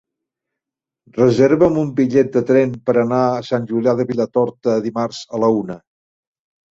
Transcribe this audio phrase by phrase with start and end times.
[1.17, 5.51] Reserva'm un bitllet de tren per anar a Sant Julià de Vilatorta dimarts a la
[5.59, 5.77] una.